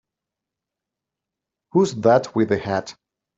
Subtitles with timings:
[1.73, 2.95] Who's that with the hat?